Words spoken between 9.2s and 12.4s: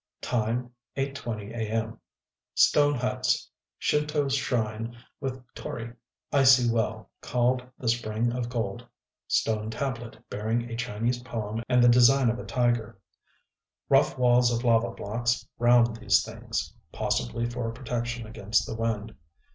stone tablet bearing a Chinese poem and the design of